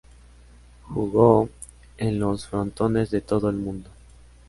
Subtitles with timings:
[0.87, 1.47] Jugó
[1.99, 3.91] en los frontones de todo el mundo.